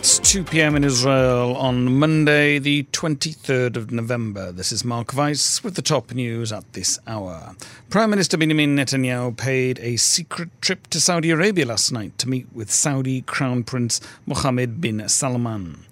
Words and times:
It's 0.00 0.18
2 0.18 0.44
p.m. 0.44 0.76
in 0.76 0.82
Israel 0.82 1.54
on 1.56 1.98
Monday, 1.98 2.58
the 2.58 2.84
23rd 2.84 3.76
of 3.76 3.90
November. 3.92 4.50
This 4.50 4.72
is 4.72 4.82
Mark 4.82 5.12
Weiss 5.12 5.62
with 5.62 5.74
the 5.74 5.82
top 5.82 6.14
news 6.14 6.54
at 6.54 6.72
this 6.72 6.98
hour. 7.06 7.54
Prime 7.90 8.08
Minister 8.08 8.38
Benjamin 8.38 8.74
Netanyahu 8.74 9.36
paid 9.36 9.78
a 9.80 9.96
secret 9.96 10.48
trip 10.62 10.86
to 10.86 11.02
Saudi 11.02 11.28
Arabia 11.28 11.66
last 11.66 11.92
night 11.92 12.16
to 12.16 12.30
meet 12.30 12.46
with 12.54 12.70
Saudi 12.70 13.20
Crown 13.20 13.62
Prince 13.62 14.00
Mohammed 14.24 14.80
bin 14.80 15.06
Salman. 15.06 15.84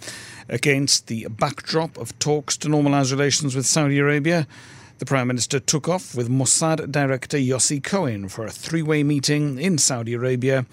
Against 0.49 1.09
the 1.09 1.27
backdrop 1.29 1.99
of 1.99 2.19
talks 2.19 2.57
to 2.57 2.69
normalize 2.69 3.11
relations 3.11 3.55
with 3.55 3.67
Saudi 3.67 3.99
Arabia, 3.99 4.47
the 4.99 5.07
Prime 5.07 5.29
Minister 5.29 5.61
took 5.61 5.89
off 5.89 6.15
with 6.15 6.29
Mossad 6.29 6.91
Director 6.91 7.39
Yossi 7.39 7.83
Cohen 7.83 8.29
for 8.29 8.45
a 8.45 8.51
three 8.51 8.83
way 8.83 9.03
meeting 9.05 9.59
in 9.59 9.79
Saudi 9.79 10.15
Arabia 10.15 10.67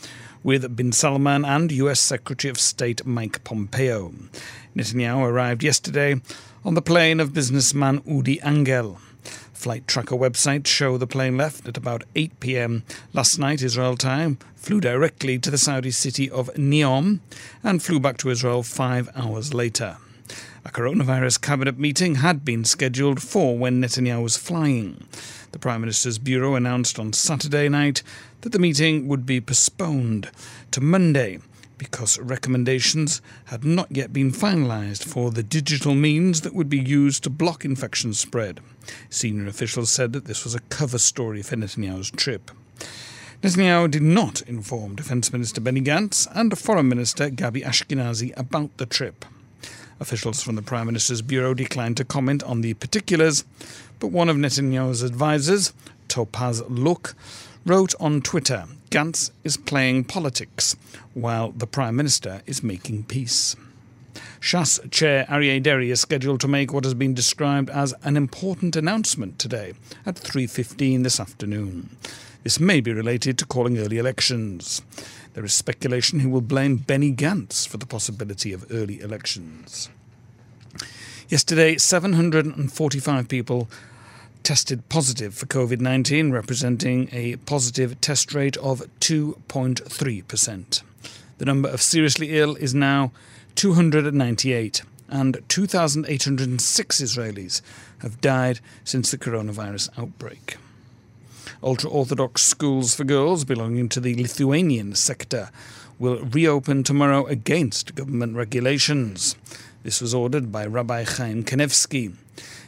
with 0.43 0.75
bin 0.75 0.91
Salman 0.91 1.45
and 1.45 1.71
US 1.71 1.99
Secretary 1.99 2.49
of 2.49 2.59
State 2.59 3.05
Mike 3.05 3.43
Pompeo. 3.43 4.13
Netanyahu 4.75 5.29
arrived 5.29 5.63
yesterday 5.63 6.21
on 6.63 6.73
the 6.73 6.81
plane 6.81 7.19
of 7.19 7.33
businessman 7.33 8.01
Udi 8.01 8.39
Angel. 8.43 8.97
Flight 9.53 9.87
tracker 9.87 10.15
websites 10.15 10.67
show 10.67 10.97
the 10.97 11.07
plane 11.07 11.37
left 11.37 11.67
at 11.67 11.77
about 11.77 12.03
8 12.15 12.39
p.m. 12.39 12.83
last 13.13 13.37
night, 13.37 13.61
Israel 13.61 13.95
time, 13.95 14.37
flew 14.55 14.81
directly 14.81 15.37
to 15.39 15.51
the 15.51 15.57
Saudi 15.57 15.91
city 15.91 16.29
of 16.29 16.49
Neom, 16.55 17.19
and 17.63 17.81
flew 17.81 17.99
back 17.99 18.17
to 18.17 18.29
Israel 18.29 18.63
five 18.63 19.09
hours 19.15 19.53
later. 19.53 19.97
A 20.63 20.69
coronavirus 20.69 21.41
cabinet 21.41 21.77
meeting 21.77 22.15
had 22.15 22.43
been 22.43 22.65
scheduled 22.65 23.21
for 23.21 23.57
when 23.57 23.81
Netanyahu 23.81 24.23
was 24.23 24.37
flying. 24.37 25.05
The 25.51 25.59
Prime 25.59 25.81
Minister's 25.81 26.17
Bureau 26.17 26.55
announced 26.55 26.99
on 26.99 27.13
Saturday 27.13 27.69
night 27.69 28.03
that 28.41 28.51
the 28.51 28.59
meeting 28.59 29.07
would 29.07 29.25
be 29.25 29.39
postponed 29.39 30.31
to 30.71 30.81
Monday 30.81 31.39
because 31.77 32.19
recommendations 32.19 33.21
had 33.45 33.63
not 33.63 33.87
yet 33.89 34.13
been 34.13 34.31
finalised 34.31 35.03
for 35.03 35.31
the 35.31 35.43
digital 35.43 35.93
means 35.93 36.41
that 36.41 36.55
would 36.55 36.69
be 36.69 36.79
used 36.79 37.23
to 37.23 37.29
block 37.29 37.65
infection 37.65 38.13
spread. 38.13 38.59
Senior 39.09 39.47
officials 39.47 39.89
said 39.89 40.13
that 40.13 40.25
this 40.25 40.43
was 40.43 40.55
a 40.55 40.61
cover 40.61 40.97
story 40.97 41.41
for 41.41 41.55
Netanyahu's 41.55 42.11
trip. 42.11 42.51
Netanyahu 43.41 43.91
did 43.91 44.01
not 44.01 44.41
inform 44.43 44.95
Defence 44.95 45.31
Minister 45.31 45.61
Benny 45.61 45.81
Gantz 45.81 46.27
and 46.33 46.57
Foreign 46.57 46.87
Minister 46.87 47.29
Gabi 47.29 47.63
Ashkenazi 47.63 48.35
about 48.37 48.77
the 48.77 48.85
trip. 48.85 49.25
Officials 49.99 50.43
from 50.43 50.55
the 50.55 50.61
Prime 50.61 50.87
Minister's 50.87 51.21
Bureau 51.21 51.53
declined 51.53 51.97
to 51.97 52.05
comment 52.05 52.43
on 52.43 52.61
the 52.61 52.73
particulars, 52.73 53.45
but 53.99 54.07
one 54.07 54.27
of 54.27 54.35
Netanyahu's 54.35 55.03
advisers, 55.03 55.73
Topaz 56.07 56.61
Luk, 56.67 57.15
wrote 57.65 57.95
on 57.99 58.21
Twitter 58.21 58.65
Gantz 58.91 59.31
is 59.43 59.57
playing 59.57 60.03
politics 60.03 60.75
while 61.13 61.51
the 61.51 61.67
Prime 61.67 61.95
Minister 61.95 62.41
is 62.45 62.61
making 62.61 63.03
peace. 63.05 63.55
Shas 64.39 64.89
Chair 64.91 65.25
Aryeh 65.29 65.61
Deri 65.63 65.91
is 65.91 66.01
scheduled 66.01 66.39
to 66.41 66.47
make 66.47 66.71
what 66.71 66.83
has 66.83 66.93
been 66.93 67.13
described 67.13 67.69
as 67.69 67.93
an 68.03 68.15
important 68.15 68.75
announcement 68.75 69.39
today 69.39 69.73
at 70.05 70.15
3.15 70.15 71.03
this 71.03 71.19
afternoon. 71.19 71.97
This 72.45 72.59
may 72.59 72.79
be 72.79 72.93
related 72.93 73.39
to 73.39 73.45
calling 73.47 73.79
early 73.79 73.97
elections. 73.97 74.83
There 75.33 75.43
is 75.43 75.51
speculation 75.51 76.19
he 76.19 76.27
will 76.27 76.41
blame 76.41 76.75
Benny 76.77 77.11
Gantz 77.11 77.67
for 77.67 77.77
the 77.77 77.87
possibility 77.87 78.53
of 78.53 78.71
early 78.71 78.99
elections. 78.99 79.89
Yesterday, 81.27 81.77
745 81.77 83.27
people 83.27 83.67
tested 84.43 84.87
positive 84.89 85.33
for 85.33 85.47
COVID 85.47 85.79
19, 85.79 86.29
representing 86.29 87.09
a 87.11 87.37
positive 87.37 87.99
test 87.99 88.31
rate 88.35 88.57
of 88.57 88.83
2.3%. 88.99 90.83
The 91.39 91.45
number 91.45 91.69
of 91.69 91.81
seriously 91.81 92.37
ill 92.37 92.55
is 92.57 92.75
now 92.75 93.11
298, 93.55 94.83
and 95.09 95.41
2,806 95.49 97.01
Israelis 97.01 97.61
have 98.03 98.21
died 98.21 98.59
since 98.83 99.09
the 99.09 99.17
coronavirus 99.17 99.89
outbreak. 99.97 100.57
Ultra 101.63 101.89
Orthodox 101.89 102.43
schools 102.43 102.95
for 102.95 103.03
girls 103.03 103.45
belonging 103.45 103.89
to 103.89 103.99
the 103.99 104.15
Lithuanian 104.15 104.95
sector 104.95 105.49
will 105.97 106.23
reopen 106.25 106.83
tomorrow 106.83 107.25
against 107.25 107.95
government 107.95 108.35
regulations. 108.35 109.35
This 109.83 110.01
was 110.01 110.13
ordered 110.13 110.51
by 110.51 110.65
Rabbi 110.65 111.03
Chaim 111.03 111.43
Kanevsky. 111.43 112.13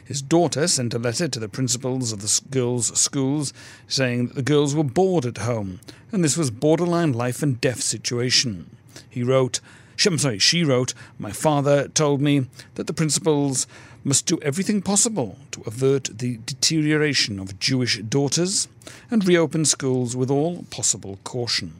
His 0.04 0.22
daughter 0.22 0.66
sent 0.66 0.94
a 0.94 0.98
letter 0.98 1.28
to 1.28 1.38
the 1.38 1.48
principals 1.48 2.12
of 2.12 2.22
the 2.22 2.40
girls' 2.50 2.98
schools 2.98 3.52
saying 3.86 4.28
that 4.28 4.36
the 4.36 4.42
girls 4.42 4.74
were 4.74 4.84
bored 4.84 5.26
at 5.26 5.38
home, 5.38 5.80
and 6.10 6.24
this 6.24 6.38
was 6.38 6.50
borderline 6.50 7.12
life 7.12 7.42
and 7.42 7.60
death 7.60 7.82
situation. 7.82 8.74
He 9.08 9.22
wrote, 9.22 9.60
I'm 10.06 10.18
sorry, 10.18 10.38
she 10.38 10.62
wrote, 10.62 10.94
My 11.18 11.32
father 11.32 11.88
told 11.88 12.20
me 12.20 12.46
that 12.76 12.86
the 12.86 12.92
principals 12.92 13.66
must 14.04 14.26
do 14.26 14.38
everything 14.42 14.80
possible 14.80 15.36
to 15.50 15.62
avert 15.66 16.04
the 16.18 16.38
deterioration 16.46 17.38
of 17.40 17.58
Jewish 17.58 17.98
daughters 17.98 18.68
and 19.10 19.26
reopen 19.26 19.64
schools 19.64 20.16
with 20.16 20.30
all 20.30 20.64
possible 20.70 21.18
caution. 21.24 21.74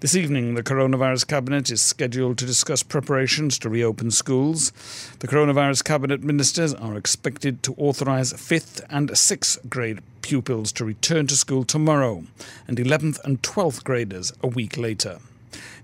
This 0.00 0.16
evening, 0.16 0.54
the 0.54 0.62
Coronavirus 0.62 1.26
Cabinet 1.26 1.70
is 1.70 1.82
scheduled 1.82 2.38
to 2.38 2.46
discuss 2.46 2.82
preparations 2.82 3.58
to 3.58 3.68
reopen 3.68 4.10
schools. 4.10 4.72
The 5.18 5.28
Coronavirus 5.28 5.84
Cabinet 5.84 6.22
ministers 6.22 6.72
are 6.72 6.96
expected 6.96 7.62
to 7.64 7.74
authorise 7.74 8.32
5th 8.32 8.80
and 8.88 9.10
6th 9.10 9.68
grade 9.68 10.00
pupils 10.22 10.72
to 10.72 10.86
return 10.86 11.26
to 11.26 11.36
school 11.36 11.64
tomorrow, 11.64 12.24
and 12.66 12.78
11th 12.78 13.22
and 13.24 13.42
12th 13.42 13.84
graders 13.84 14.32
a 14.42 14.46
week 14.46 14.78
later. 14.78 15.18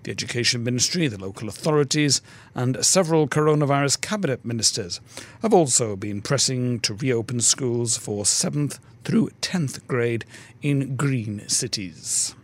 The 0.02 0.10
Education 0.10 0.62
Ministry, 0.62 1.08
the 1.08 1.18
local 1.18 1.48
authorities, 1.48 2.22
and 2.54 2.84
several 2.84 3.26
coronavirus 3.28 4.00
cabinet 4.00 4.44
ministers 4.44 5.00
have 5.42 5.52
also 5.52 5.96
been 5.96 6.22
pressing 6.22 6.80
to 6.80 6.94
reopen 6.94 7.40
schools 7.40 7.96
for 7.96 8.24
7th 8.24 8.78
through 9.04 9.30
10th 9.40 9.86
grade 9.86 10.24
in 10.62 10.96
green 10.96 11.48
cities. 11.48 12.34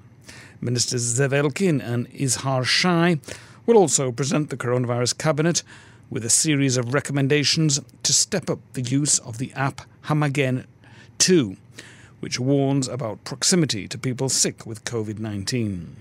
Ministers 0.60 1.18
Zev 1.18 1.32
Elkin 1.32 1.80
and 1.80 2.08
Izhar 2.10 2.64
Shai 2.64 3.18
will 3.66 3.76
also 3.76 4.12
present 4.12 4.50
the 4.50 4.56
coronavirus 4.56 5.18
cabinet 5.18 5.62
with 6.10 6.24
a 6.24 6.30
series 6.30 6.76
of 6.76 6.94
recommendations 6.94 7.80
to 8.02 8.12
step 8.12 8.50
up 8.50 8.60
the 8.74 8.82
use 8.82 9.18
of 9.20 9.38
the 9.38 9.52
app 9.54 9.80
Hamagen 10.04 10.66
2, 11.18 11.56
which 12.20 12.38
warns 12.38 12.86
about 12.86 13.24
proximity 13.24 13.88
to 13.88 13.98
people 13.98 14.28
sick 14.28 14.66
with 14.66 14.84
COVID 14.84 15.18
19. 15.18 15.96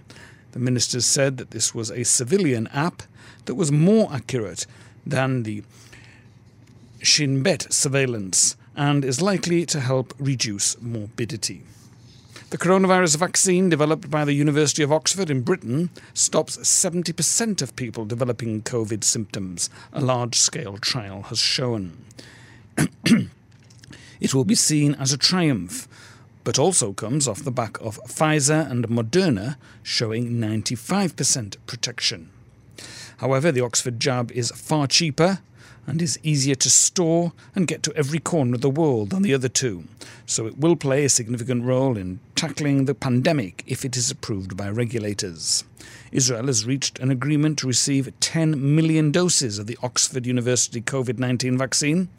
The 0.51 0.59
ministers 0.59 1.05
said 1.05 1.37
that 1.37 1.51
this 1.51 1.73
was 1.73 1.89
a 1.89 2.03
civilian 2.03 2.67
app 2.67 3.03
that 3.45 3.55
was 3.55 3.71
more 3.71 4.09
accurate 4.11 4.65
than 5.05 5.43
the 5.43 5.63
Shin 7.01 7.41
Bet 7.41 7.71
surveillance 7.73 8.55
and 8.75 9.03
is 9.03 9.21
likely 9.21 9.65
to 9.65 9.79
help 9.79 10.13
reduce 10.19 10.79
morbidity. 10.81 11.63
The 12.51 12.57
coronavirus 12.57 13.15
vaccine 13.15 13.69
developed 13.69 14.09
by 14.09 14.25
the 14.25 14.33
University 14.33 14.83
of 14.83 14.91
Oxford 14.91 15.29
in 15.29 15.41
Britain 15.41 15.89
stops 16.13 16.57
70% 16.57 17.61
of 17.61 17.75
people 17.77 18.03
developing 18.03 18.61
COVID 18.61 19.05
symptoms, 19.05 19.69
a 19.93 20.01
large 20.01 20.35
scale 20.35 20.77
trial 20.77 21.21
has 21.23 21.39
shown. 21.39 21.97
it 24.19 24.33
will 24.33 24.43
be 24.43 24.55
seen 24.55 24.95
as 24.95 25.13
a 25.13 25.17
triumph, 25.17 25.87
but 26.43 26.59
also 26.59 26.93
comes 26.93 27.27
off 27.27 27.43
the 27.43 27.51
back 27.51 27.79
of 27.81 27.99
Pfizer 28.03 28.69
and 28.69 28.87
Moderna 28.87 29.57
showing 29.83 30.33
95% 30.33 31.57
protection. 31.67 32.29
However, 33.17 33.51
the 33.51 33.61
Oxford 33.61 33.99
jab 33.99 34.31
is 34.31 34.51
far 34.51 34.87
cheaper 34.87 35.39
and 35.87 36.01
is 36.01 36.19
easier 36.23 36.55
to 36.55 36.69
store 36.69 37.33
and 37.55 37.67
get 37.67 37.83
to 37.83 37.95
every 37.95 38.19
corner 38.19 38.55
of 38.55 38.61
the 38.61 38.69
world 38.69 39.09
than 39.09 39.21
the 39.21 39.33
other 39.33 39.49
two, 39.49 39.85
so 40.25 40.45
it 40.45 40.57
will 40.57 40.75
play 40.75 41.05
a 41.05 41.09
significant 41.09 41.63
role 41.63 41.97
in 41.97 42.19
tackling 42.35 42.85
the 42.85 42.95
pandemic 42.95 43.63
if 43.67 43.83
it 43.83 43.97
is 43.97 44.09
approved 44.09 44.55
by 44.55 44.69
regulators. 44.69 45.63
Israel 46.11 46.47
has 46.47 46.65
reached 46.65 46.99
an 46.99 47.09
agreement 47.09 47.57
to 47.59 47.67
receive 47.67 48.11
10 48.19 48.75
million 48.75 49.11
doses 49.11 49.57
of 49.57 49.67
the 49.67 49.77
Oxford 49.81 50.25
University 50.25 50.81
COVID 50.81 51.17
19 51.19 51.57
vaccine. 51.57 52.09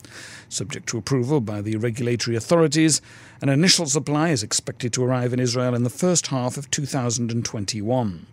Subject 0.49 0.89
to 0.89 0.99
approval 0.99 1.41
by 1.41 1.61
the 1.61 1.77
regulatory 1.77 2.37
authorities, 2.37 3.01
an 3.41 3.49
initial 3.49 3.87
supply 3.87 4.31
is 4.31 4.43
expected 4.43 4.93
to 4.93 5.05
arrive 5.05 5.33
in 5.33 5.41
Israel 5.41 5.75
in 5.75 5.85
the 5.85 5.91
first 5.91 6.29
half 6.29 6.57
of 6.57 6.71
2021. 6.71 8.27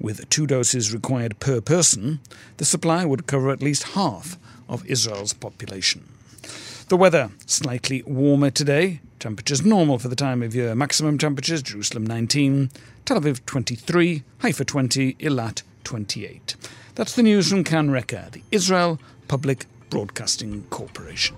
With 0.00 0.28
two 0.28 0.46
doses 0.46 0.92
required 0.92 1.38
per 1.40 1.60
person, 1.60 2.20
the 2.56 2.64
supply 2.64 3.04
would 3.04 3.26
cover 3.26 3.50
at 3.50 3.62
least 3.62 3.94
half 3.94 4.36
of 4.68 4.86
Israel's 4.86 5.32
population. 5.32 6.08
The 6.88 6.96
weather 6.96 7.30
slightly 7.46 8.02
warmer 8.06 8.50
today, 8.50 9.00
Temperatures 9.24 9.64
normal 9.64 9.98
for 9.98 10.08
the 10.08 10.16
time 10.16 10.42
of 10.42 10.54
year. 10.54 10.74
Maximum 10.74 11.16
temperatures 11.16 11.62
Jerusalem 11.62 12.04
19, 12.04 12.70
Tel 13.06 13.18
Aviv 13.18 13.42
23, 13.46 14.22
Haifa 14.40 14.66
20, 14.66 15.14
Eilat 15.14 15.62
28. 15.84 16.56
That's 16.94 17.16
the 17.16 17.22
news 17.22 17.48
from 17.48 17.64
Kan 17.64 17.90
Reka, 17.90 18.28
the 18.32 18.42
Israel 18.52 19.00
Public 19.26 19.64
Broadcasting 19.88 20.64
Corporation. 20.68 21.36